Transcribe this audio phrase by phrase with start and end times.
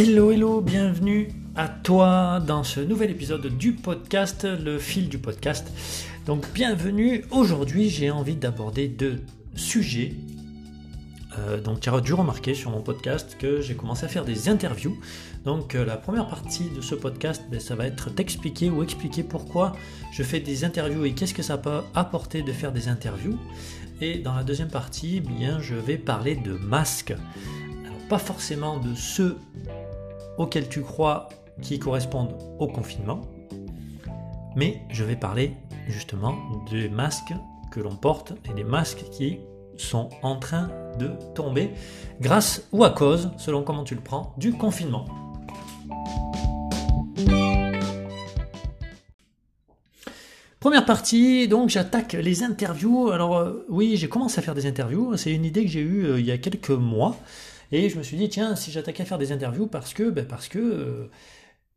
[0.00, 5.72] Hello, hello, bienvenue à toi dans ce nouvel épisode du podcast, le fil du podcast.
[6.24, 9.24] Donc bienvenue, aujourd'hui j'ai envie d'aborder deux
[9.56, 10.14] sujets.
[11.36, 14.48] Euh, donc tu as dû remarquer sur mon podcast que j'ai commencé à faire des
[14.48, 14.96] interviews.
[15.44, 19.24] Donc euh, la première partie de ce podcast, ben, ça va être t'expliquer ou expliquer
[19.24, 19.72] pourquoi
[20.12, 23.36] je fais des interviews et qu'est-ce que ça peut apporter de faire des interviews.
[24.00, 27.14] Et dans la deuxième partie, bien, je vais parler de masques.
[27.84, 29.36] Alors pas forcément de ceux
[30.38, 31.28] auxquels tu crois
[31.60, 33.20] qui correspondent au confinement,
[34.56, 35.52] mais je vais parler
[35.88, 36.36] justement
[36.70, 37.34] des masques
[37.70, 39.38] que l'on porte et des masques qui
[39.76, 41.70] sont en train de tomber
[42.20, 45.04] grâce ou à cause, selon comment tu le prends, du confinement.
[50.60, 53.10] Première partie, donc j'attaque les interviews.
[53.10, 55.16] Alors euh, oui, j'ai commencé à faire des interviews.
[55.16, 57.16] C'est une idée que j'ai eue euh, il y a quelques mois.
[57.72, 60.26] Et je me suis dit, tiens, si j'attaquais à faire des interviews, parce que, ben,
[60.26, 61.10] parce que euh,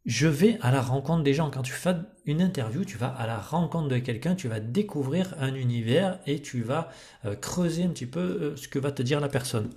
[0.05, 1.49] je vais à la rencontre des gens.
[1.51, 5.33] Quand tu fais une interview, tu vas à la rencontre de quelqu'un, tu vas découvrir
[5.39, 6.89] un univers et tu vas
[7.25, 9.69] euh, creuser un petit peu euh, ce que va te dire la personne.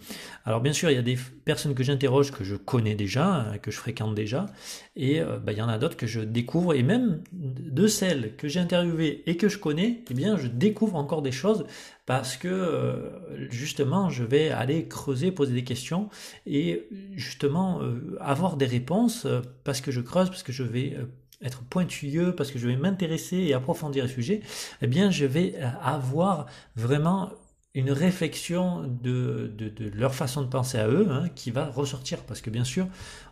[0.45, 3.59] Alors bien sûr, il y a des personnes que j'interroge que je connais déjà, hein,
[3.59, 4.47] que je fréquente déjà,
[4.95, 8.37] et euh, bah, il y en a d'autres que je découvre, et même de celles
[8.37, 11.65] que j'ai interviewées et que je connais, eh bien je découvre encore des choses
[12.07, 13.11] parce que
[13.49, 16.11] justement je vais aller creuser, poser des questions
[16.47, 17.81] et justement
[18.21, 19.27] avoir des réponses
[19.65, 20.99] parce que je creuse, parce que je vais
[21.43, 24.41] être pointilleux, parce que je vais m'intéresser et approfondir le sujet,
[24.83, 26.47] eh bien, je vais euh, avoir
[26.77, 27.31] vraiment
[27.75, 32.21] une réflexion de, de, leur façon de penser à eux hein, qui va ressortir.
[32.21, 32.87] Parce que bien sûr,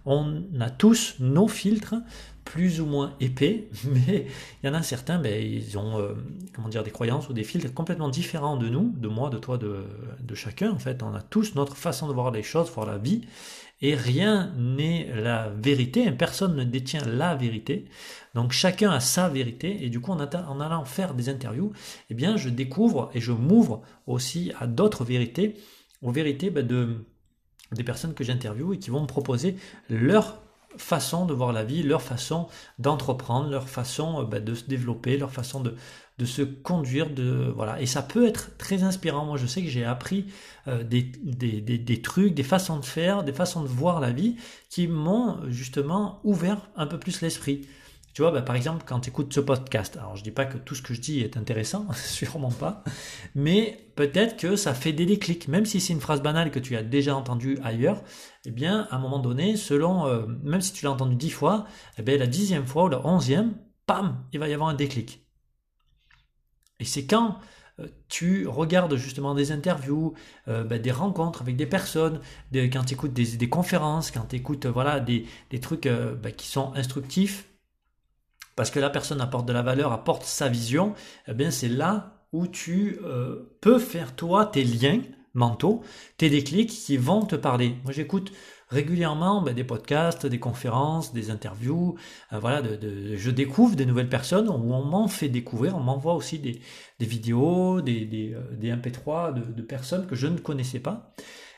[0.05, 1.95] on a tous nos filtres,
[2.45, 4.27] plus ou moins épais, mais
[4.63, 6.15] il y en a certains, ben, ils ont euh,
[6.53, 9.59] comment dire, des croyances ou des filtres complètement différents de nous, de moi, de toi,
[9.59, 9.85] de,
[10.21, 10.73] de chacun.
[10.73, 13.23] En fait, on a tous notre façon de voir les choses, voir la vie
[13.83, 17.87] et rien n'est la vérité, personne ne détient la vérité.
[18.35, 21.73] Donc chacun a sa vérité, et du coup en, allant faire des interviews,
[22.09, 25.57] eh bien je découvre et je m'ouvre aussi à d'autres vérités,
[26.01, 27.05] aux vérités ben, de,
[27.73, 29.57] des personnes que j'interviewe et qui vont me proposer
[29.91, 30.41] leur
[30.77, 35.31] façon de voir la vie, leur façon d'entreprendre, leur façon ben, de se développer, leur
[35.31, 35.75] façon de,
[36.25, 37.81] se conduire, de voilà.
[37.81, 39.25] Et ça peut être très inspirant.
[39.25, 40.27] Moi, je sais que j'ai appris
[40.69, 44.37] euh, des, trucs, des façons de faire, des façons de voir la vie
[44.71, 47.67] qui m'ont justement ouvert un peu plus l'esprit.
[48.15, 50.59] Tu vois, bah, par exemple, quand tu écoutes ce podcast, alors je dis pas que
[50.59, 52.85] tout ce que je dis est intéressant, sûrement pas,
[53.35, 56.77] mais peut-être que ça fait des déclics, même si c'est une phrase banale que tu
[56.77, 58.03] as déjà entendue ailleurs,
[58.45, 61.67] eh bien, à un moment donné, selon, euh, même si tu l'as entendu dix fois,
[61.97, 63.55] eh bien, la dixième fois ou la onzième,
[63.87, 65.27] pam, il va y avoir un déclic.
[66.81, 67.39] Et c'est quand
[67.81, 70.13] euh, tu regardes justement des interviews,
[70.49, 72.21] euh, ben, des rencontres avec des personnes,
[72.53, 75.25] quand tu écoutes des, conférences, quand tu écoutes voilà, des,
[75.63, 77.49] trucs ben, qui sont instructifs,
[78.57, 80.95] parce que la personne apporte de la valeur, apporte sa vision,
[81.29, 82.99] eh bien c'est là où tu
[83.61, 85.03] peux faire toi tes liens
[85.35, 85.83] mentaux,
[86.17, 87.77] tes déclics qui vont te parler.
[87.85, 88.33] Moi j'écoute
[88.73, 91.97] régulièrement ben, des podcasts, des conférences, des interviews.
[92.33, 96.15] Euh, voilà, de, je découvre des nouvelles personnes où on m'en fait découvrir, on m'envoie
[96.15, 96.61] aussi des,
[96.99, 101.13] vidéos, des, des, euh, MP3 de, personnes que je ne connaissais pas.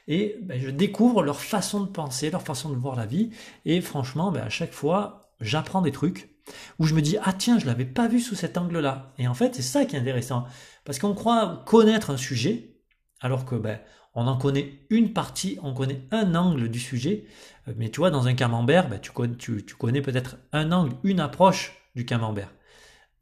[0.09, 3.31] Et ben, je découvre leur façon de penser, leur façon de voir la vie.
[3.65, 6.34] Et franchement, ben, à chaque fois, j'apprends des trucs
[6.79, 9.29] où je me dis ah tiens je l'avais pas vu sous cet angle là et
[9.29, 10.45] en fait c'est ça qui est intéressant
[10.85, 12.77] parce qu'on croit connaître un sujet
[13.21, 13.81] alors que ben
[14.15, 17.27] on en connaît une partie, on connaît un angle du sujet,
[17.69, 21.77] euh, mais tu vois, dans un camembert, ben, tu connais, peut-être un angle, une approche
[21.97, 22.53] du camembert,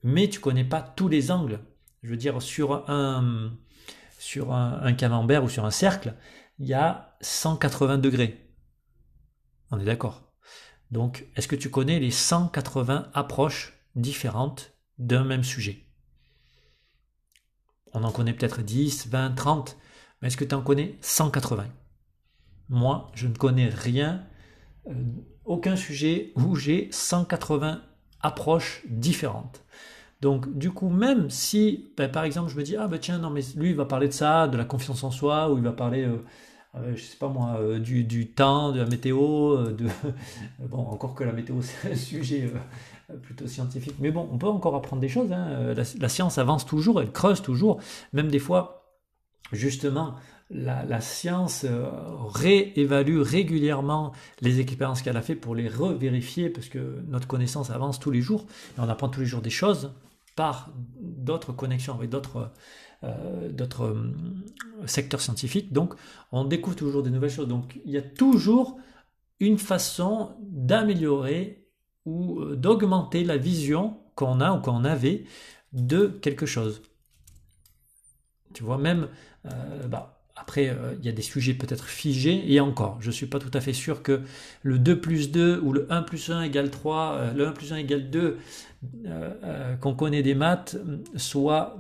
[0.03, 1.61] mais tu connais pas tous les angles.
[2.03, 3.53] Je veux dire, sur un,
[4.19, 6.15] sur un, camembert ou sur un cercle,
[6.59, 8.51] il y a 180 degrés.
[9.71, 10.33] On est d'accord.
[10.93, 15.87] Donc, est-ce que tu connais les 180 approches différentes d'un même sujet?
[17.95, 19.79] On en connaît peut-être 10, 20, 30,
[20.21, 21.67] mais est-ce que tu en connais 180
[22.69, 24.27] Moi, je ne connais rien,
[24.87, 24.93] euh,
[25.47, 27.83] aucun sujet où j'ai 180
[28.21, 29.65] approches différentes.
[30.21, 33.31] Donc, du coup, même si, ben, par exemple, je me dis, ah ben tiens, non,
[33.31, 35.73] mais lui, il va parler de ça, de la confiance en soi, ou il va
[35.73, 36.23] parler, euh,
[36.75, 39.87] je sais pas moi, du, temps, de la météo, de...
[40.59, 42.51] bon, encore que la météo, c'est un sujet
[43.23, 43.97] plutôt scientifique.
[43.99, 45.33] Mais bon, on peut encore apprendre des choses.
[45.33, 45.75] Hein.
[45.75, 47.79] la, science avance toujours, elle creuse toujours.
[48.13, 48.83] Même des fois,
[49.53, 50.15] justement,
[50.53, 51.89] la, science euh,
[52.29, 57.99] réévalue régulièrement les expériences qu'elle a fait pour les revérifier, parce que notre connaissance avance
[57.99, 58.47] tous les jours,
[58.77, 59.93] et on apprend tous les jours des choses
[60.37, 60.71] par
[61.01, 62.51] d'autres connexions avec d'autres
[63.05, 63.51] euh,
[63.81, 64.13] euh,
[64.87, 65.73] secteurs scientifiques.
[65.73, 65.95] Donc,
[66.31, 67.49] on découvre toujours des nouvelles choses.
[67.49, 68.79] Donc, il y a toujours
[69.41, 71.67] une façon d'améliorer
[72.05, 75.25] ou euh, d'augmenter la vision qu'on a ou qu'on avait
[75.73, 76.83] de quelque chose.
[78.55, 79.09] Tu vois, même,
[79.47, 83.13] euh, bah, après, euh, il y a des sujets peut-être figés, et encore, je ne
[83.13, 84.23] suis pas tout à fait sûr que
[84.63, 87.73] le 2 plus 2 ou le 1 plus 1 égale 3, euh, le 1 plus
[87.73, 88.39] 1 égale 2,
[89.81, 90.77] qu'on connaît des maths,
[91.15, 91.79] soit,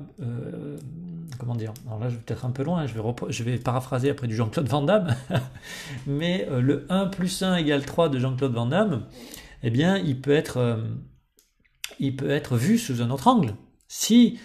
[1.36, 4.08] comment dire, alors là je vais peut-être un peu loin, je, vais je vais paraphraser
[4.08, 5.12] après du Jean-Claude Van Damme,
[6.06, 9.02] mais le 1 plus 1 égale 3 de Jean-Claude Van Damme,
[9.64, 10.78] eh bien, il peut être,
[11.98, 13.54] il peut être vu sous un autre angle.
[13.88, 14.38] Si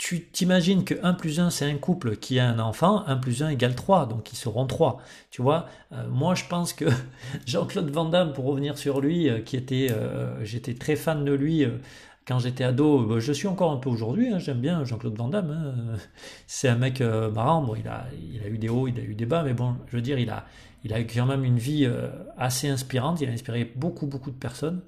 [0.00, 3.42] tu t'imagines que 1 plus 1 c'est un couple qui a un enfant, 1 plus
[3.42, 5.02] 1 égale 3, donc ils seront 3.
[5.30, 6.86] Tu vois, euh, moi je pense que
[7.46, 11.32] Jean-Claude Van Damme, pour revenir sur lui, euh, qui était, euh, j'étais très fan de
[11.32, 11.66] lui
[12.26, 15.50] quand j'étais ado, je suis encore un peu aujourd'hui, hein, j'aime bien Jean-Claude Van Damme,
[15.50, 15.98] hein.
[16.46, 19.14] c'est un mec marrant, bon, il, a, il a eu des hauts, il a eu
[19.14, 20.46] des bas, mais bon, je veux dire, il a,
[20.84, 23.20] il a eu quand même une vie euh, assez inspirante.
[23.20, 24.80] Il a inspiré beaucoup, beaucoup de personnes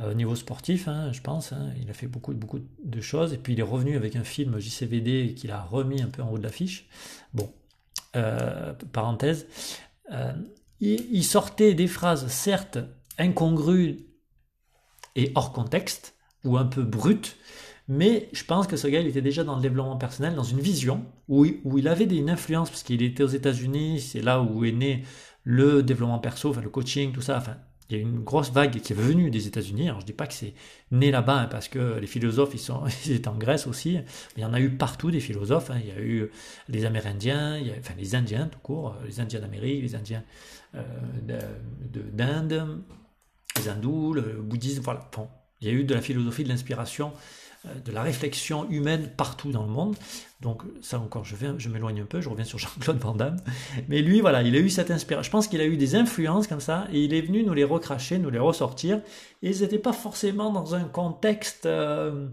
[0.00, 1.52] euh, au niveau sportif, hein, je pense.
[1.52, 1.70] Hein.
[1.80, 3.32] Il a fait beaucoup, beaucoup de choses.
[3.32, 6.30] Et puis il est revenu avec un film JCVD qu'il a remis un peu en
[6.30, 6.88] haut de l'affiche.
[7.32, 7.52] Bon,
[8.16, 9.46] euh, parenthèse.
[10.80, 12.78] il, sortait des phrases, certes,
[13.18, 13.98] incongrues
[15.14, 17.36] et hors contexte, ou un peu brutes,
[17.90, 20.60] mais je pense que ce gars, il était déjà dans le développement personnel, dans une
[20.60, 24.70] vision où, il avait une influence, parce qu'il était aux États-Unis, c'est là où est
[24.70, 25.02] né
[25.42, 27.38] le développement perso, enfin le coaching, tout ça.
[27.38, 27.56] Enfin,
[27.88, 29.90] il y a une grosse vague qui est venue des États-Unis.
[29.98, 30.54] Je dis pas que c'est
[30.92, 33.98] né là-bas hein, parce que les philosophes ils sont ils étaient en Grèce aussi.
[34.36, 35.72] Il y en a eu partout des philosophes.
[35.72, 35.80] Hein.
[35.82, 36.30] Il y a eu
[36.68, 40.22] les Amérindiens, enfin les Indiens tout court, les Indiens d'Amérique, les Indiens
[40.76, 40.82] euh,
[42.12, 42.84] d'Inde,
[43.56, 44.82] les hindous, le bouddhisme.
[44.84, 45.10] Voilà.
[45.16, 45.26] Bon,
[45.60, 49.52] il y a eu de la philosophie de l'inspiration euh, de la réflexion humaine partout
[49.52, 49.96] dans le monde.
[50.40, 53.36] Donc ça encore, je, je m'éloigne un peu, je reviens sur Jean-Claude Van Damme.
[53.88, 55.22] Mais lui, voilà, il a eu cette inspiration.
[55.22, 57.64] Je pense qu'il a eu des influences comme ça, et il est venu nous les
[57.64, 59.00] recracher, nous les ressortir.
[59.42, 62.28] Et ils n'étaient pas forcément dans un contexte euh,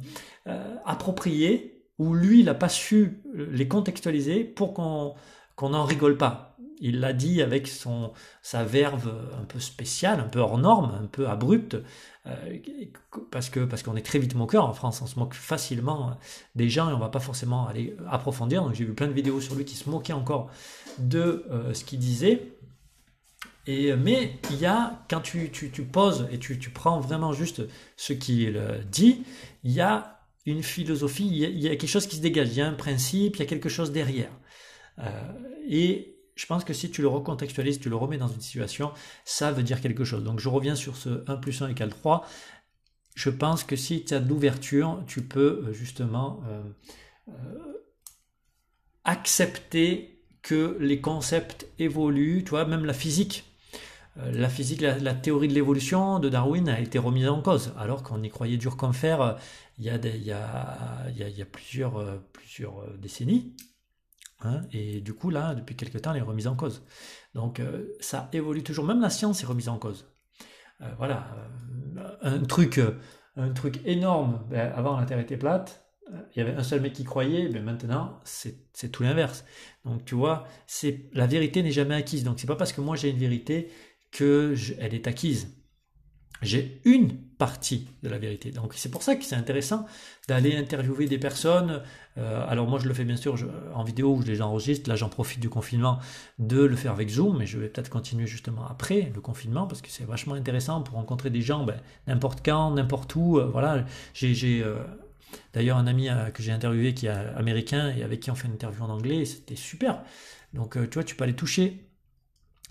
[0.47, 5.15] euh, approprié, où lui, il n'a pas su les contextualiser pour qu'on
[5.57, 6.46] qu'on n'en rigole pas.
[6.79, 11.07] Il l'a dit avec son, sa verve un peu spéciale, un peu hors norme, un
[11.07, 11.77] peu abrupte,
[12.27, 12.57] euh,
[13.31, 16.17] parce que parce qu'on est très vite moqueur en France, on se moque facilement
[16.55, 18.63] des gens et on va pas forcément aller approfondir.
[18.63, 20.49] Donc j'ai vu plein de vidéos sur lui qui se moquaient encore
[20.99, 22.53] de euh, ce qu'il disait.
[23.65, 27.33] Et, mais il y a, quand tu, tu, tu poses et tu, tu, prends vraiment
[27.33, 27.63] juste
[27.97, 28.57] ce qu'il
[28.89, 29.25] dit,
[29.65, 32.61] il y a une philosophie, il y a, quelque chose qui se dégage, il y
[32.61, 34.31] a un principe, il y a quelque chose derrière.
[34.99, 35.09] Euh,
[35.67, 38.91] et je pense que si tu le recontextualises, tu le remets dans une situation,
[39.25, 40.23] ça veut dire quelque chose.
[40.23, 42.25] Donc je reviens sur ce 1 plus 1 égale 3.
[43.15, 46.61] Je pense que si tu as de l'ouverture, tu peux euh, justement euh,
[47.29, 47.33] euh,
[49.03, 53.43] accepter que les concepts évoluent, tu vois, même la physique.
[54.31, 58.23] La physique, la, théorie de l'évolution de Darwin a été remise en cause, alors qu'on
[58.23, 59.37] y croyait dur comme fer
[59.77, 62.03] il y a, plusieurs
[62.97, 63.53] décennies.
[64.41, 66.85] Hein, et du coup, là, depuis quelques temps, elle est remise en cause.
[67.33, 68.85] Donc, euh, ça évolue toujours.
[68.85, 70.05] Même la science est remise en cause.
[70.81, 71.27] Euh, voilà,
[71.97, 72.79] euh, un truc,
[73.35, 74.45] un truc énorme.
[74.49, 75.83] Ben, avant, la Terre était plate.
[76.35, 77.49] Il y avait un seul mec qui croyait.
[77.49, 79.43] Ben, maintenant, c'est tout l'inverse.
[79.85, 80.45] Donc, tu vois,
[81.13, 82.23] la vérité n'est jamais acquise.
[82.23, 83.71] Donc, c'est pas parce que moi j'ai une vérité
[84.11, 85.57] que est acquise
[86.41, 88.51] j'ai une partie de la vérité.
[88.51, 89.85] Donc c'est pour ça que c'est intéressant
[90.27, 91.83] d'aller interviewer des personnes.
[92.17, 93.37] Euh, alors moi je le fais bien sûr
[93.75, 94.89] en vidéo où je les enregistre.
[94.89, 95.99] Là j'en profite du confinement
[96.39, 99.81] de le faire avec Zoom, mais je vais peut-être continuer justement après le confinement parce
[99.81, 103.37] que c'est vachement intéressant pour rencontrer des gens ben, n'importe quand, n'importe où.
[103.37, 104.79] Euh, voilà, j'ai euh,
[105.53, 108.53] d'ailleurs un ami que j'ai interviewé qui est américain et avec qui on fait une
[108.53, 109.25] interview en anglais.
[109.25, 110.01] C'était super.
[110.53, 111.83] Donc tu vois, tu peux aller toucher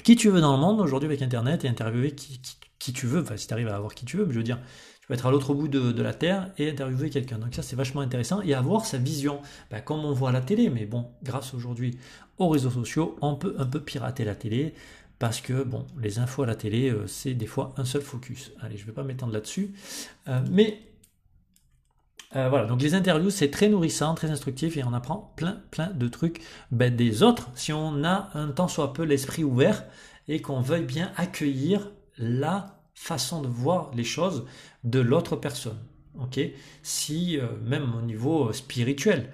[0.02, 3.06] qui tu veux dans le monde aujourd'hui avec Internet et interviewer qui, qui qui tu
[3.06, 4.58] veux, enfin si tu arrives à avoir qui tu veux, mais je veux dire,
[5.00, 7.38] tu peux être à l'autre bout de, la Terre et interviewer quelqu'un.
[7.38, 9.40] Donc ça c'est vachement intéressant et avoir sa vision,
[9.70, 11.98] ben, comme on voit à la télé, mais bon, grâce aujourd'hui
[12.38, 14.74] aux réseaux sociaux, on peut un peu pirater la télé
[15.18, 18.52] parce que bon, les infos à la télé, euh, c'est des fois un seul focus.
[18.60, 19.72] Allez, je ne vais pas m'étendre là-dessus,
[20.28, 20.80] euh, mais
[22.34, 25.90] euh, voilà, donc les interviews, c'est très nourrissant, très instructif et on apprend plein, plein
[25.90, 29.84] de trucs ben, des autres si on a un temps soit peu l'esprit ouvert
[30.28, 34.46] et qu'on veuille bien accueillir la façon de voir les choses
[34.84, 35.78] de l'autre personne.
[36.18, 36.40] ok?
[36.82, 39.32] Si, euh, même au niveau spirituel,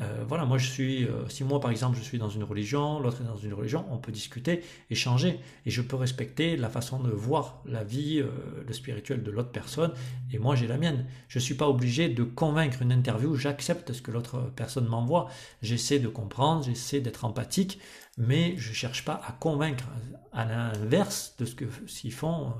[0.00, 3.00] Euh, voilà, moi je suis, euh, si moi par exemple je suis dans une religion,
[3.00, 7.00] l'autre est dans une religion, on peut discuter, échanger, et je peux respecter la façon
[7.00, 8.28] de voir la vie, euh,
[8.66, 9.92] le spirituel de l'autre personne,
[10.32, 11.06] et moi j'ai la mienne.
[11.28, 15.28] Je ne suis pas obligé de convaincre une interview, j'accepte ce que l'autre personne m'envoie,
[15.60, 17.78] j'essaie de comprendre, j'essaie d'être empathique,
[18.16, 19.84] mais je ne cherche pas à convaincre,
[20.32, 22.54] à l'inverse de ce que s'ils font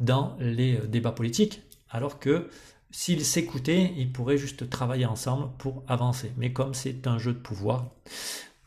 [0.00, 2.48] dans les débats politiques, alors que
[2.92, 6.32] s'ils s'écoutaient, ils pourraient juste travailler ensemble pour avancer.
[6.36, 7.86] Mais comme c'est un jeu de pouvoir,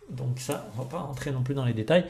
[0.10, 2.06] donc ça, on va pas rentrer non plus dans les détails.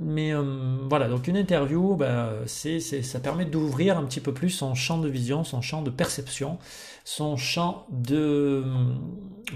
[0.00, 4.74] Mais euh, voilà, donc une interview, bah, ça permet d'ouvrir un petit peu plus son
[4.74, 6.58] champ de vision, son champ de perception,
[7.04, 8.64] son champ de,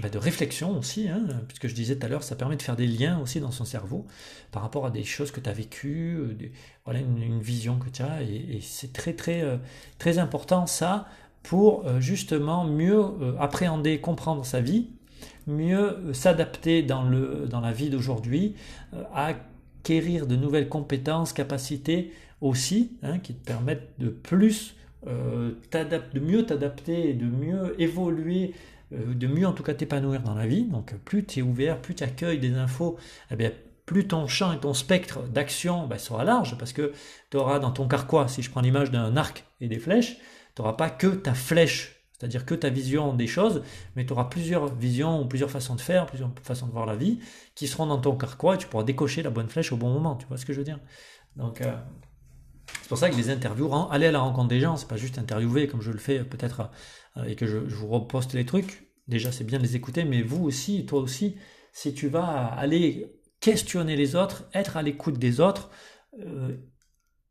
[0.01, 2.77] bah, de réflexion aussi, hein, puisque je disais tout à l'heure, ça permet de faire
[2.77, 4.05] des liens aussi dans son cerveau
[4.51, 6.37] par rapport à des choses que tu as vécues, euh,
[6.85, 9.57] voilà, une, vision que tu as, et, c'est très très euh,
[9.97, 11.07] très important ça
[11.43, 14.89] pour euh, justement mieux euh, appréhender, comprendre sa vie,
[15.47, 17.03] mieux euh, s'adapter dans,
[17.47, 18.55] dans la vie d'aujourd'hui,
[19.13, 27.13] acquérir de nouvelles compétences, capacités aussi, hein, qui te permettent de plus de mieux t'adapter,
[27.13, 28.53] de mieux évoluer,
[28.91, 30.65] de mieux en tout cas t'épanouir dans la vie.
[30.65, 32.97] Donc plus tu es ouvert, plus tu accueilles des infos,
[33.31, 33.51] eh bien,
[33.89, 36.91] plus ton champ et ton spectre d'action ben, sera large, parce que
[37.31, 40.17] tu auras dans ton carquois, si je prends l'image d'un arc et des flèches,
[40.59, 43.63] tu n'auras pas que ta flèche, c'est-à-dire que ta vision des choses,
[43.95, 46.97] mais tu auras plusieurs visions ou plusieurs façons de faire, plusieurs façons de voir la
[46.97, 47.19] vie,
[47.55, 50.17] qui seront dans ton carquois et tu pourras décocher la bonne flèche au bon moment.
[50.17, 50.81] Tu vois ce que je veux dire?
[51.37, 51.73] Donc, euh,
[52.81, 55.17] c'est pour ça que les interviews, aller à la rencontre des gens, c'est pas juste
[55.17, 56.69] interviewer comme je le fais peut-être
[57.15, 58.91] euh, et que je, vous reposte les trucs.
[59.07, 61.37] Déjà, c'est bien de les écouter, mais vous aussi, toi aussi,
[61.71, 65.69] si tu vas aller questionner les autres, être à l'écoute des autres
[66.19, 66.57] euh,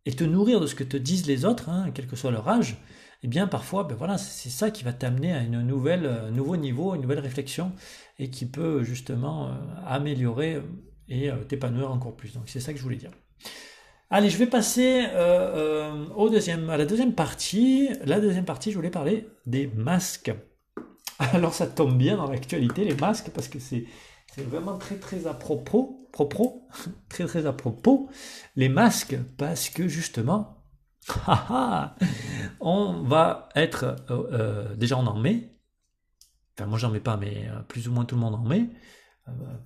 [0.06, 2.48] et te nourrir de ce que te disent les autres, hein, quel que soit leur
[2.48, 2.78] âge,
[3.22, 6.56] eh bien parfois, ben voilà, c'est ça qui va t'amener à une nouvelle, un nouveau
[6.56, 7.72] niveau, une nouvelle réflexion,
[8.18, 9.52] et qui peut justement euh,
[9.86, 10.62] améliorer euh,
[11.08, 12.32] et euh, t'épanouir encore plus.
[12.34, 13.10] Donc c'est ça que je voulais dire.
[14.10, 15.04] Allez, je vais passer
[16.16, 17.90] au deuxième, à la deuxième partie.
[18.06, 20.32] La deuxième partie, je voulais parler des masques.
[21.18, 23.84] Alors ça tombe bien dans l'actualité, les masques, parce que c'est
[24.38, 26.08] vraiment très très à propos,
[27.10, 28.08] très très à propos,
[28.56, 30.57] les masques, parce que justement,
[32.60, 35.54] on va être euh, euh, déjà on en met.
[36.56, 38.68] Enfin moi j'en mets pas, mais euh, plus ou moins tout le monde en met.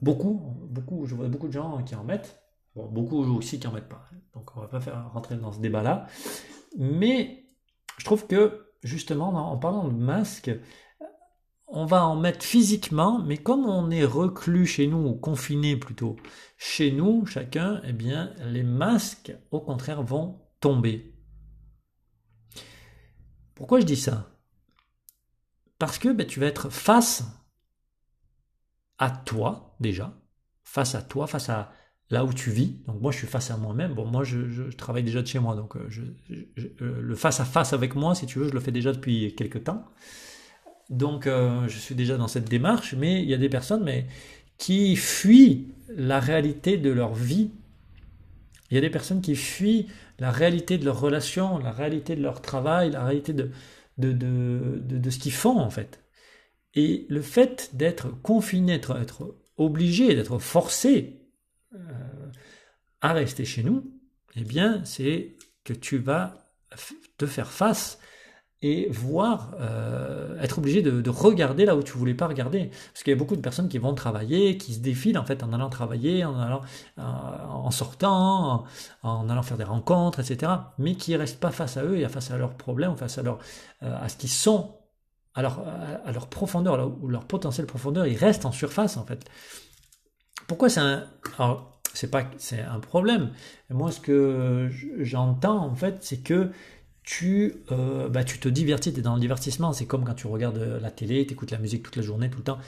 [0.01, 2.43] beaucoup, beaucoup, je vois beaucoup de gens qui en mettent.
[2.75, 4.05] beaucoup aussi qui en mettent pas.
[4.35, 6.07] Donc on va pas faire rentrer dans ce débat-là.
[6.79, 7.47] Mais
[7.99, 10.51] je trouve que justement en parlant de masque,
[11.75, 16.17] on va en mettre physiquement, mais comme on est reclus chez nous, ou confiné plutôt
[16.59, 21.12] chez nous, chacun, eh bien, les masques, au contraire, vont tomber.
[23.54, 24.30] Pourquoi je dis ça?
[25.78, 27.25] Parce que ben, tu vas être face
[28.99, 30.16] à toi déjà,
[30.62, 31.73] face à toi, face à
[32.12, 32.76] là où tu vis.
[32.87, 33.94] Donc moi je suis face à moi-même.
[33.94, 35.88] Bon moi je, travaille déjà de chez moi, donc euh,
[36.30, 39.35] euh, le face à face avec moi, si tu veux, je le fais déjà depuis
[39.35, 39.85] quelques temps.
[40.90, 44.06] Donc euh, je suis déjà dans cette démarche, mais il y a des personnes mais,
[44.59, 47.50] qui fuient la réalité de leur vie.
[48.71, 49.87] Il y a des personnes qui fuient
[50.23, 53.50] la réalité de leurs relations, la réalité de leur travail, la réalité de,
[53.99, 56.00] de, de, ce qu'ils font en fait.
[56.75, 61.26] Et le fait d'être confiné, d'être obligé, d'être forcé
[61.75, 61.79] euh,
[63.00, 63.93] à rester chez nous,
[64.37, 66.55] eh bien, c'est que tu vas
[67.19, 67.99] te faire face
[68.62, 72.71] et voir, euh, être obligé de, regarder là où tu voulais pas regarder.
[72.92, 75.42] Parce qu'il y a beaucoup de personnes qui vont travailler, qui se défilent en fait
[75.42, 76.61] en allant travailler, en allant,
[76.99, 78.64] euh, en sortant,
[79.02, 80.52] en, allant faire des rencontres, etc.
[80.78, 83.38] Mais qui restent pas face à eux et face à leurs problèmes, face à leur,
[83.83, 84.76] euh, à ce qu'ils sont,
[85.35, 85.61] à leur,
[86.04, 89.25] à leur profondeur, ou leur potentiel profondeur, ils restent en surface en fait.
[90.47, 91.04] Pourquoi c'est un,
[91.38, 93.33] alors c'est pas, c'est un problème.
[93.71, 96.50] Moi, ce que j'entends en fait, c'est que
[97.02, 99.73] tu, euh, bah, tu te divertis, tu es dans le divertissement.
[99.73, 102.38] C'est comme quand tu regardes la télé, tu écoutes la musique toute la journée, tout
[102.38, 102.59] le temps.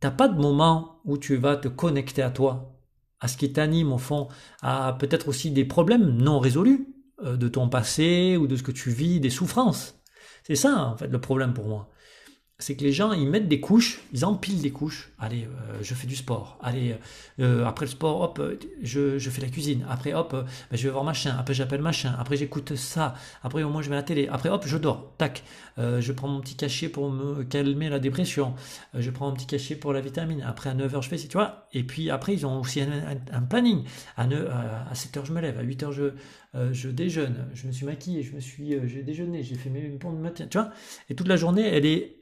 [0.00, 2.78] T'as pas de moment où tu vas te connecter à toi,
[3.20, 4.28] à ce qui t'anime au fond,
[4.62, 6.88] à peut-être aussi des problèmes non résolus
[7.24, 10.00] euh, de ton passé ou de ce que tu vis, des souffrances.
[10.44, 11.90] C'est ça en fait le problème pour moi
[12.60, 15.12] c'est que les gens, ils mettent des couches, ils empilent des couches.
[15.20, 16.58] Allez, euh, je fais du sport.
[16.60, 16.96] Allez,
[17.38, 18.42] euh, après le sport, hop,
[18.82, 19.86] je, fais la cuisine.
[19.88, 21.36] Après, hop, ben, je vais voir machin.
[21.38, 22.16] Après, j'appelle machin.
[22.18, 23.14] Après, j'écoute ça.
[23.44, 24.26] Après, au moins, je mets la télé.
[24.26, 25.14] Après, hop, je dors.
[25.18, 25.44] Tac.
[25.78, 28.56] Euh, je prends mon petit cachet pour me calmer la dépression.
[28.92, 30.42] je prends mon petit cachet pour la vitamine.
[30.42, 31.68] Après, à 9h, je fais, tu vois.
[31.72, 33.84] Et puis, après, ils ont aussi un, planning.
[34.16, 35.60] À, 9, à 7h, je me lève.
[35.60, 36.10] À 8h, je,
[36.72, 37.46] je déjeune.
[37.54, 38.24] Je me suis maquillé.
[38.24, 39.44] Je me suis, j'ai déjeuné.
[39.44, 40.48] J'ai fait mes pompes de matin.
[40.50, 40.72] Tu vois.
[41.08, 42.17] Et toute la journée, elle est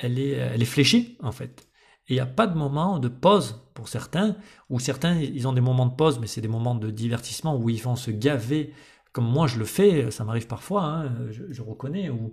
[0.00, 1.66] elle est, elle est fléchée en fait.
[2.08, 4.36] Et il n'y a pas de moment de pause pour certains,
[4.68, 7.70] ou certains, ils ont des moments de pause, mais c'est des moments de divertissement où
[7.70, 8.74] ils vont se gaver,
[9.12, 12.32] comme moi je le fais, ça m'arrive parfois, hein, je, reconnais, où,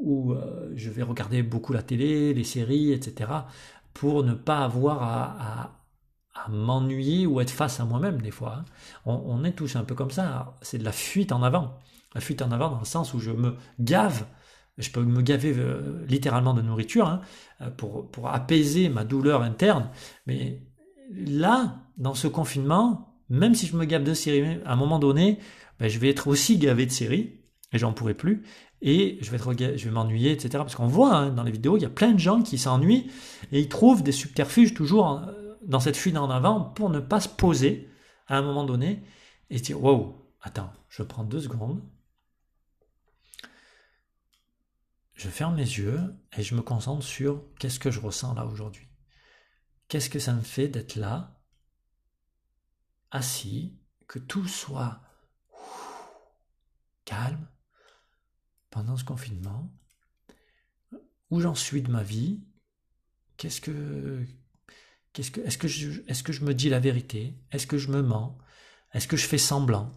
[0.00, 3.30] où euh, je vais regarder beaucoup la télé, les séries, etc.,
[3.92, 5.76] pour ne pas avoir à,
[6.48, 8.60] m'ennuyer ou être face à moi-même des fois.
[8.60, 8.64] Hein.
[9.04, 11.78] On, est tous un peu comme ça, c'est de la fuite en avant.
[12.14, 14.24] La fuite en avant dans le sens où je me gave,
[14.80, 17.20] je peux me gaver euh, littéralement de nourriture hein,
[17.60, 19.90] euh, pour, apaiser ma douleur interne,
[20.26, 20.62] mais
[21.10, 25.38] là, dans ce confinement, même si je me gave de séries, à un moment donné,
[25.78, 27.40] ben, je vais être aussi gavé de séries,
[27.72, 28.42] et j'en pourrai plus,
[28.82, 30.50] et je vais, vais m'ennuyer, etc.
[30.54, 33.10] Parce qu'on voit hein, dans les vidéos, il y a plein de gens qui s'ennuient,
[33.52, 35.22] et ils trouvent des subterfuges toujours
[35.62, 37.88] dans cette fuite en avant pour ne pas se poser
[38.26, 39.02] à un moment donné
[39.50, 41.82] et dire, wow, attends, je prends deux secondes,
[45.20, 46.00] je ferme mes yeux
[46.34, 48.88] et je me concentre sur qu'est-ce que je ressens là aujourd'hui.
[49.88, 51.38] Qu'est-ce que ça me fait d'être là,
[53.10, 55.02] assis, que tout soit
[57.04, 57.46] calme
[58.70, 59.70] pendant ce confinement
[61.28, 62.40] Où j'en suis de ma vie
[63.36, 64.24] Qu'est-ce que
[65.14, 65.68] est-ce que
[66.08, 67.36] est-ce que je me dis la vérité?
[67.50, 68.38] Est-ce que je me mens?
[68.94, 69.92] Est-ce que je fais semblant?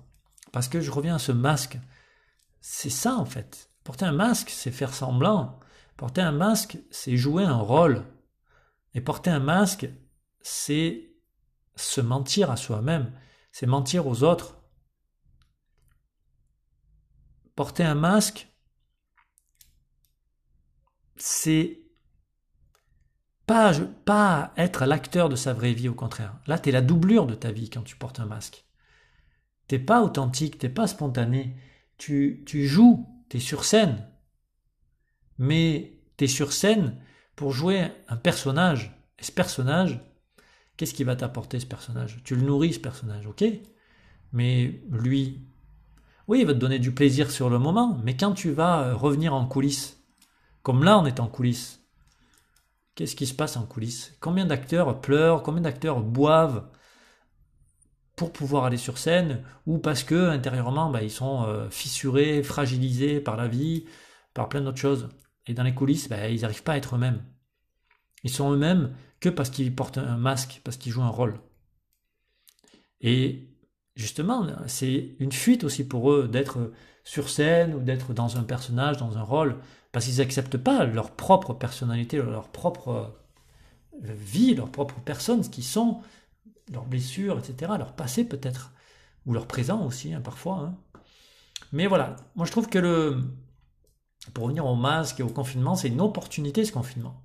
[0.51, 1.77] Parce que je reviens à ce masque.
[2.59, 3.72] C'est ça en fait.
[3.83, 5.59] Porter un masque, c'est faire semblant.
[5.97, 8.05] Porter un masque, c'est jouer un rôle.
[8.93, 9.87] Et porter un masque,
[10.41, 11.13] c'est
[11.75, 13.11] se mentir à soi-même,
[13.51, 14.61] c'est mentir aux autres.
[17.55, 18.47] Porter un masque,
[21.15, 21.79] c'est
[23.45, 23.73] pas,
[24.05, 26.39] pas être l'acteur de sa vraie vie, au contraire.
[26.47, 28.65] Là, tu es la doublure de ta vie quand tu portes un masque.
[29.67, 31.55] T'es pas authentique, t'es pas spontané.
[31.97, 33.07] Tu, tu joues,
[33.39, 34.07] sur scène.
[35.37, 36.97] Mais tu es sur scène
[37.35, 38.95] pour jouer un personnage.
[39.19, 39.99] Et ce personnage,
[40.77, 42.21] qu'est-ce qui va t'apporter ce personnage?
[42.23, 43.43] Tu le nourris ce personnage, ok?
[44.31, 45.47] Mais lui,
[46.27, 48.95] oui, il va te donner du plaisir sur le moment, mais quand tu vas euh,
[48.95, 50.01] revenir en coulisses,
[50.61, 51.81] comme là on est en coulisses,
[52.95, 54.15] qu'est-ce qui se passe en coulisses?
[54.21, 55.43] Combien d'acteurs pleurent?
[55.43, 56.69] Combien d'acteurs boivent?
[58.15, 63.19] Pour pouvoir aller sur scène ou parce que intérieurement bah, ils sont euh, fissurés, fragilisés
[63.19, 63.85] par la vie,
[64.33, 65.09] par plein d'autres choses.
[65.47, 67.23] Et dans les coulisses, bah, ils n'arrivent pas à être eux-mêmes.
[68.23, 71.39] Ils sont eux-mêmes que parce qu'ils portent un masque, parce qu'ils jouent un rôle.
[73.01, 73.49] Et
[73.95, 76.71] justement, c'est une fuite aussi pour eux d'être
[77.03, 79.57] sur scène ou d'être dans un personnage, dans un rôle,
[79.91, 83.13] parce qu'ils n'acceptent pas leur propre personnalité, leur propre
[84.01, 86.01] vie, leur propre personne, ce qu'ils sont,
[86.73, 88.73] leurs blessures, etc., leur passé peut-être,
[89.25, 90.59] ou leur présent aussi, hein, parfois.
[90.59, 90.77] Hein.
[91.71, 93.23] Mais voilà, moi je trouve que le,
[94.33, 97.21] pour revenir au masque et au confinement, c'est une opportunité ce confinement.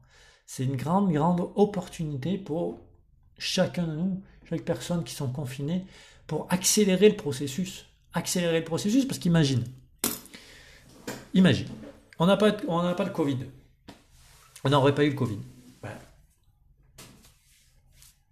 [0.47, 2.81] C'est une grande, grande opportunité pour
[3.37, 5.85] chacun de nous, chaque personne qui sont confinées,
[6.27, 7.87] pour accélérer le processus.
[8.15, 9.65] Accélérer le processus, parce qu'imagine,
[11.35, 11.69] imagine,
[12.19, 13.39] on n'a pas, pas le Covid.
[14.65, 15.39] On n'aurait pas eu le Covid.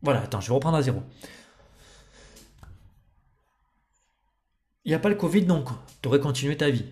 [0.03, 1.03] Voilà, attends, je vais reprendre à zéro.
[4.85, 5.69] Il n'y a pas le Covid, donc
[6.01, 6.85] tu aurais continué ta vie,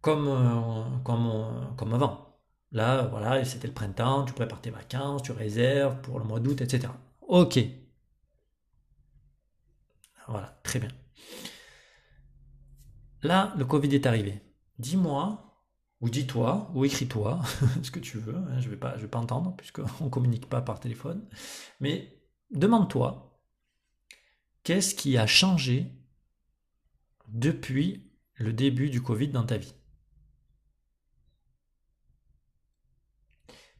[0.00, 2.38] comme, euh, comme, euh, comme avant.
[2.72, 6.60] Là, voilà, c'était le printemps, tu prépares tes vacances, tu réserves pour le mois d'août,
[6.60, 6.92] etc.
[7.28, 7.58] Ok.
[10.28, 10.88] Voilà, très bien.
[13.22, 14.40] Là, le Covid est arrivé.
[14.78, 15.62] Dis-moi,
[16.00, 17.40] ou dis-toi, ou écris-toi,
[17.82, 20.48] ce que tu veux, hein, je ne vais, pas, vais pas entendre, puisqu'on ne communique
[20.48, 21.26] pas par téléphone.
[21.80, 22.13] Mais
[22.50, 23.40] demande-toi,
[24.62, 25.92] qu'est-ce qui a changé
[27.28, 29.74] depuis le début du Covid dans ta vie?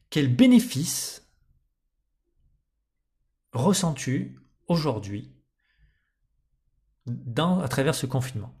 [0.09, 1.29] Quel bénéfice
[3.51, 5.35] ressens-tu aujourd'hui
[7.37, 8.53] à travers ce confinement?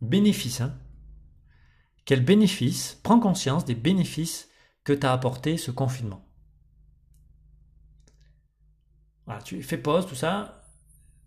[0.00, 0.78] Bénéfice, hein?
[2.04, 4.48] Quel bénéfice Prends conscience des bénéfices
[4.84, 6.31] que t'a apporté ce confinement?
[9.44, 10.62] Tu fais pause, tout ça.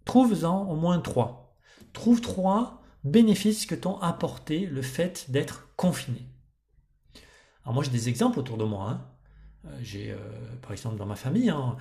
[0.06, 1.56] Trouve-en au moins trois.
[1.94, 6.28] Trouve trois bénéfices que t'ont apporté le fait d'être confiné.
[7.64, 8.90] Alors moi j'ai des exemples autour de moi.
[8.90, 9.02] Hein.
[9.68, 10.18] Euh, j'ai euh,
[10.62, 11.76] par exemple dans ma famille, hein,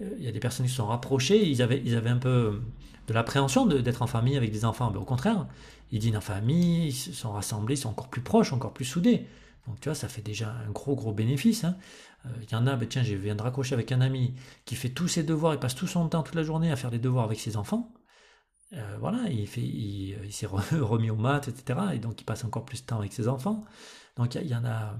[0.00, 2.60] euh, il y a des personnes qui se sont rapprochées, ils avaient, ils un peu
[3.08, 4.90] de l'appréhension d'être en famille avec des enfants.
[4.90, 5.46] Mais au contraire,
[5.92, 8.84] ils dînent en famille, ils se sont rassemblés, ils sont encore plus proches, encore plus
[8.84, 9.26] soudés.
[9.66, 11.64] Donc tu vois, ça fait déjà un gros gros bénéfice.
[11.64, 11.76] Hein.
[12.42, 14.34] Il y en a, ben, tiens, je viens de raccrocher avec un ami
[14.64, 16.90] qui fait tous ses devoirs, il passe tout son temps, toute la journée à faire
[16.90, 17.92] des devoirs avec ses enfants.
[18.98, 21.80] voilà, il, fait, il, s'est remis aux maths, etc.
[21.94, 23.64] Et donc il passe encore plus de temps avec ses enfants.
[24.16, 24.98] Donc il y en a,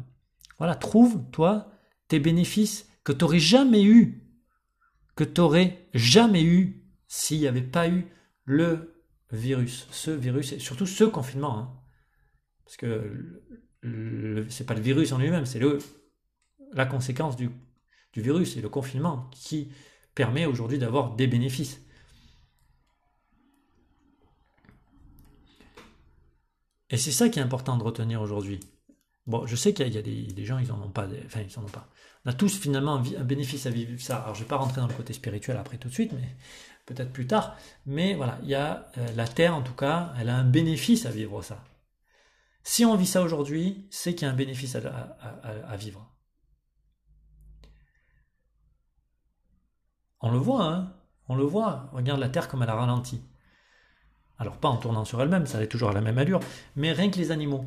[0.58, 1.70] voilà, trouve, toi,
[2.08, 4.22] tes bénéfices que tu n'aurais jamais eu,
[5.16, 8.06] que tu n'aurais jamais eu s'il n'y avait pas eu
[8.44, 11.58] le virus, ce virus, et surtout ce confinement.
[11.58, 11.80] Hein.
[12.64, 13.42] Parce que
[13.82, 15.58] ce n'est pas le virus en lui-même, c'est
[16.74, 17.50] la conséquence du,
[18.16, 19.72] virus et le confinement qui
[20.14, 21.80] permet aujourd'hui d'avoir des bénéfices.
[26.90, 28.60] Et c'est ça qui est important de retenir aujourd'hui.
[29.26, 31.08] Bon, je sais qu'il y a, des, gens, ils n'en ont pas.
[31.24, 31.88] Enfin, ils en ont pas.
[32.24, 34.18] On a tous finalement un, bénéfice à vivre ça.
[34.18, 36.37] Alors, je ne vais pas rentrer dans le côté spirituel après tout de suite, mais
[36.87, 37.56] peut-être plus tard.
[37.87, 41.06] Mais voilà, il y a euh, la Terre, en tout cas, elle a un bénéfice
[41.06, 41.64] à vivre ça.
[42.62, 46.13] Si on vit ça aujourd'hui, c'est qu'il y a un bénéfice à, vivre.
[50.24, 50.94] On le voit, hein
[51.28, 51.90] On le voit.
[51.92, 53.20] Regarde la Terre comme elle a ralenti.
[54.38, 56.40] Alors pas en tournant sur elle-même, ça est toujours à la même allure,
[56.76, 57.66] mais rien que les animaux.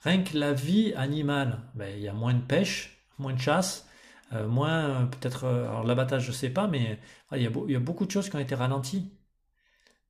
[0.00, 3.86] Rien que la vie animale, ben, il y a moins de pêche, moins de chasse,
[4.32, 6.98] euh, moins euh, peut-être, euh, l'abattage je sais pas, mais
[7.32, 9.12] il, y a beaucoup de choses qui ont été ralenties.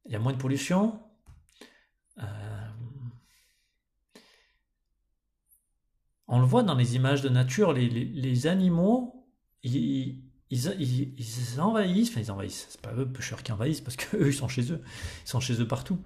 [0.06, 1.00] Il y a moins de pollution.
[6.28, 9.26] on le voit dans les images de nature, les, animaux,
[9.62, 14.34] ils, ils, envahissent, enfin ils envahissent, c'est pas eux pêcheurs qui envahissent parce qu'eux ils
[14.34, 14.80] sont chez eux,
[15.24, 15.98] ils sont chez eux partout.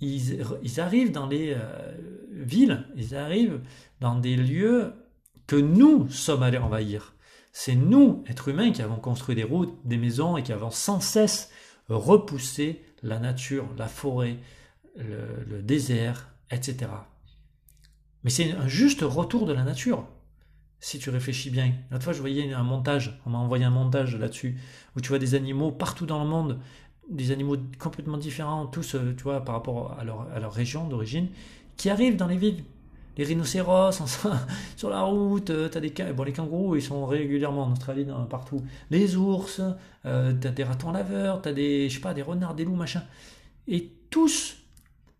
[0.00, 1.94] Ils, arrivent dans les euh,
[2.30, 3.60] villes, ils arrivent
[4.00, 4.92] dans des lieux
[5.46, 7.14] que nous sommes allés envahir.
[7.52, 11.00] C'est nous, êtres humains, qui avons construit des routes, des maisons et qui avons sans
[11.00, 11.50] cesse
[11.88, 14.38] repoussé la nature, la forêt,
[14.96, 16.90] le désert, etc.
[18.24, 20.06] Mais c'est un juste retour de la nature
[20.80, 21.72] si tu réfléchis bien.
[21.90, 24.58] L'autre fois, je voyais un montage, on m'a envoyé un montage là-dessus,
[24.96, 26.58] où tu vois des animaux partout dans le monde,
[27.08, 31.28] des animaux complètement différents, tous, euh, tu vois, par rapport à leur, région d'origine,
[31.76, 32.64] qui arrivent dans les villes.
[33.16, 33.92] Les rhinocéros
[34.76, 38.62] sur la route, euh, as des bon, les kangourous, ils sont régulièrement en Australie, partout.
[38.90, 39.60] Les ours,
[40.04, 42.64] euh, tu as des ratons laveurs, tu as des, je sais pas, des renards, des
[42.64, 43.04] loups, machin.
[43.68, 44.56] Et tous,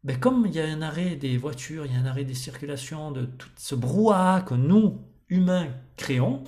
[0.03, 2.35] ben, comme il y a un arrêt des voitures, il y a un arrêt des
[2.35, 6.45] circulations, de tout ce brouhaha que nous, humain créons.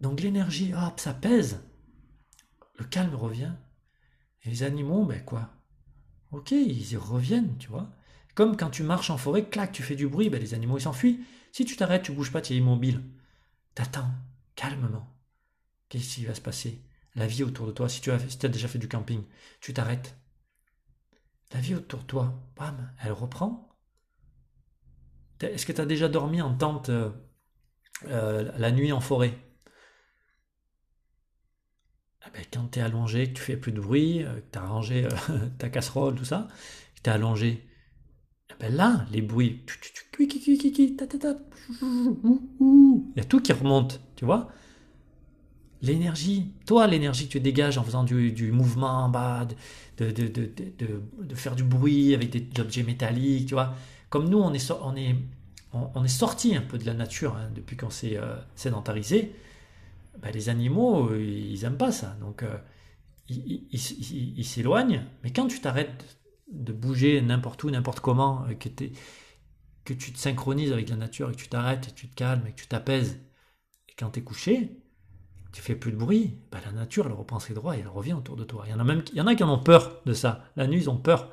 [0.00, 1.60] Donc l'énergie, hop, ça pèse.
[2.78, 3.52] Le calme revient.
[4.44, 5.50] Et les animaux, ben quoi?
[6.30, 7.90] Ok, ils y reviennent, tu vois?
[8.34, 10.82] Comme quand tu marches en forêt, clac, tu fais du bruit, ben les animaux ils
[10.82, 11.20] s'enfuient.
[11.52, 13.02] Si tu t'arrêtes, tu bouges pas, tu es immobile.
[13.74, 14.10] T'attends,
[14.54, 15.12] calmement.
[15.88, 16.82] Qu'est-ce qui va se passer?
[17.16, 19.24] La vie autour de toi, si tu as, as déjà fait du camping,
[19.60, 20.16] tu t'arrêtes.
[21.52, 23.69] La vie autour de toi, bam, elle reprend.
[25.42, 27.10] Est-ce que tu as déjà dormi en tente euh,
[28.08, 29.34] euh, la nuit en forêt?
[32.22, 34.58] Ah ben, Quand tu es allongé, que tu fais plus de bruit, euh, que tu
[34.58, 35.08] as rangé
[35.58, 36.48] ta casserole, tout ça,
[36.96, 37.66] que tu es allongé,
[38.50, 39.64] ah ben là, les bruits,
[40.18, 40.26] il
[43.16, 44.50] y a tout qui remonte, tu vois?
[45.82, 49.48] L'énergie, toi, l'énergie que tu dégages en faisant du, mouvement en bas,
[49.96, 53.74] de, de, faire du bruit avec des objets métalliques, tu vois?
[54.10, 58.36] Comme nous, on est, sorti un peu de la nature hein, depuis qu'on s'est euh,
[58.56, 59.34] sédentarisé,
[60.18, 62.16] ben, les animaux, euh, ils n'aiment pas ça.
[62.20, 62.58] Donc, euh,
[63.28, 65.06] ils s'éloignent.
[65.22, 66.18] Mais quand tu t'arrêtes
[66.52, 68.68] de bouger n'importe où, n'importe comment, que,
[69.84, 72.44] que tu te synchronises avec la nature, et que tu t'arrêtes, et tu te calmes,
[72.48, 73.20] et que tu t'apaises,
[73.88, 74.82] et quand tu es couché,
[75.52, 78.14] tu fais plus de bruit, ben, la nature, elle reprend ses droits et elle revient
[78.14, 78.64] autour de toi.
[78.66, 80.44] Il y en a même il y en a qui en ont peur de ça.
[80.56, 81.30] La nuit, ils ont peur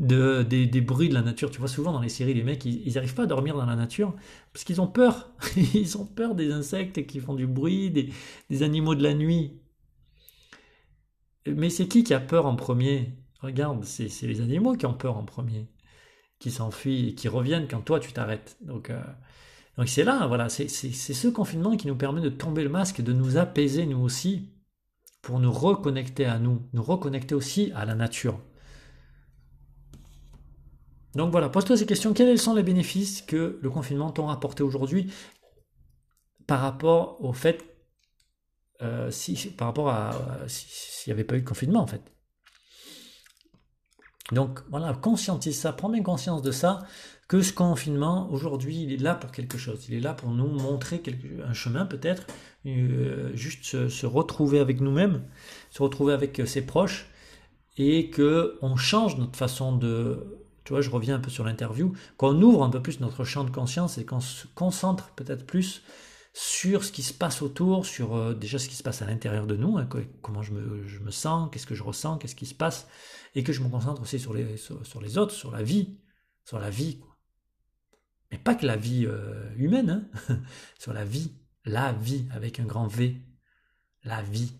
[0.00, 1.50] de, des, bruits de la nature.
[1.50, 3.76] Tu vois souvent dans les séries, les mecs, ils n'arrivent pas à dormir dans la
[3.76, 4.14] nature
[4.52, 5.30] parce qu'ils ont peur.
[5.74, 9.60] ils ont peur des insectes qui font du bruit, des, animaux de la nuit.
[11.46, 13.14] Mais c'est qui qui a peur en premier?
[13.40, 15.68] Regarde, c'est les animaux qui ont peur en premier,
[16.38, 18.56] qui s'enfuient et qui reviennent quand toi tu t'arrêtes.
[18.62, 19.02] Donc, euh,
[19.76, 23.12] donc c'est là, voilà, c'est ce confinement qui nous permet de tomber le masque, de
[23.14, 24.50] nous apaiser nous aussi,
[25.22, 28.38] pour nous reconnecter à nous, nous reconnecter aussi à la nature.
[31.14, 32.12] Donc voilà, pose-toi ces questions.
[32.14, 35.12] Quels sont les bénéfices que le confinement t'ont apporté aujourd'hui
[36.46, 37.64] par rapport au fait,
[38.82, 40.12] euh, si, par rapport à
[40.46, 42.02] s'il n'y avait pas eu de confinement en fait?
[44.32, 46.80] Donc voilà, conscientise ça, prends bien conscience de ça,
[47.26, 49.86] que ce confinement, aujourd'hui, il est là pour quelque chose.
[49.88, 51.02] Il est là pour nous montrer
[51.44, 52.26] un chemin peut-être,
[52.66, 55.24] euh, juste se, se, retrouver avec nous-mêmes,
[55.70, 57.08] se retrouver avec ses proches,
[57.76, 60.40] et que on change notre façon de
[60.70, 63.42] tu vois, je reviens un peu sur l'interview, qu'on ouvre un peu plus notre champ
[63.42, 65.82] de conscience et qu'on se concentre peut-être plus
[66.32, 69.48] sur ce qui se passe autour, sur euh, déjà ce qui se passe à l'intérieur
[69.48, 69.88] de nous, hein,
[70.22, 72.86] comment je me, sens, qu'est-ce que je ressens, qu'est-ce qui se passe,
[73.34, 75.98] et que je me concentre aussi sur les, sur, les autres, sur la vie,
[76.44, 77.00] sur la vie.
[78.30, 79.08] Mais pas que la vie
[79.56, 80.38] humaine, hein,
[80.78, 81.32] sur la vie,
[81.64, 83.20] la vie avec un grand V,
[84.04, 84.52] la vie.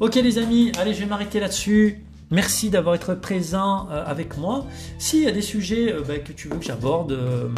[0.00, 2.04] Ok les amis, allez je vais m'arrêter là-dessus.
[2.32, 4.66] Merci d'avoir été présent euh, avec moi.
[4.98, 7.48] S'il y a des sujets euh, bah, que tu veux que j'aborde, euh,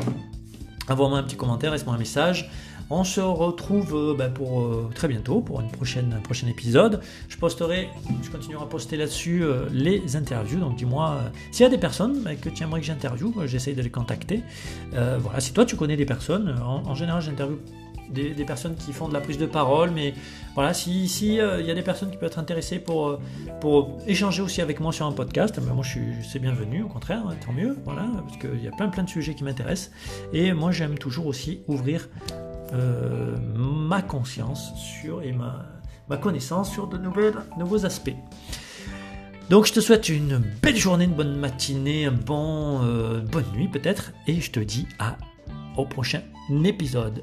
[0.86, 2.50] envoie-moi un petit commentaire, laisse-moi un message.
[2.90, 7.00] On se retrouve bah, pour très bientôt pour un prochain épisode.
[7.28, 7.88] Je posterai,
[8.22, 10.60] je continuerai à poster là-dessus les interviews.
[10.60, 11.18] Donc dis-moi
[11.50, 14.42] s'il y a des personnes bah, que tu aimerais que j'interviewe, j'essaye de les contacter.
[14.92, 17.58] voilà, si toi tu connais des personnes, en, en général j'interviewe
[18.10, 20.14] des, personnes qui font de la prise de parole, mais
[20.54, 23.20] voilà, si, euh, il y a des personnes qui peuvent être intéressées pour, euh,
[23.60, 26.88] pour échanger aussi avec moi sur un podcast, ben moi je suis c'est bienvenu, au
[26.88, 29.90] contraire, hein, tant mieux, voilà, parce qu'il y a plein plein de sujets qui m'intéressent,
[30.32, 32.08] et moi j'aime toujours aussi ouvrir
[32.72, 35.66] euh, ma conscience sur et ma,
[36.08, 38.16] ma connaissance sur de nouvelles, nouveaux aspects.
[39.50, 42.80] Donc je te souhaite une belle journée, une bonne matinée, un bon,
[43.30, 45.16] bonne nuit peut-être, et je te dis à
[45.76, 46.22] au prochain
[46.64, 47.22] épisode.